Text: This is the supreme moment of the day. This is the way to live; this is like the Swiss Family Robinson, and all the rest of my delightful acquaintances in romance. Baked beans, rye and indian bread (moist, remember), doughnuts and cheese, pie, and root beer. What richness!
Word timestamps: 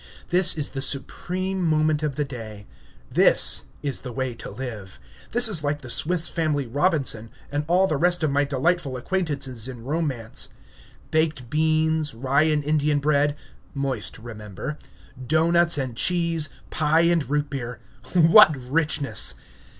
This 0.29 0.57
is 0.57 0.69
the 0.71 0.81
supreme 0.81 1.63
moment 1.63 2.01
of 2.01 2.15
the 2.15 2.25
day. 2.25 2.65
This 3.11 3.65
is 3.83 4.01
the 4.01 4.11
way 4.11 4.33
to 4.33 4.49
live; 4.49 4.99
this 5.31 5.47
is 5.47 5.63
like 5.63 5.81
the 5.83 5.91
Swiss 5.91 6.27
Family 6.27 6.65
Robinson, 6.65 7.29
and 7.51 7.63
all 7.67 7.85
the 7.85 7.97
rest 7.97 8.23
of 8.23 8.31
my 8.31 8.43
delightful 8.43 8.97
acquaintances 8.97 9.67
in 9.67 9.83
romance. 9.83 10.49
Baked 11.11 11.51
beans, 11.51 12.15
rye 12.15 12.49
and 12.49 12.63
indian 12.63 12.97
bread 12.97 13.35
(moist, 13.75 14.17
remember), 14.17 14.79
doughnuts 15.27 15.77
and 15.77 15.95
cheese, 15.95 16.49
pie, 16.71 17.01
and 17.01 17.29
root 17.29 17.51
beer. 17.51 17.79
What 18.15 18.55
richness! 18.57 19.35